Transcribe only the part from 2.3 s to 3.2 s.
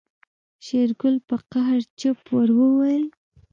ور وويل.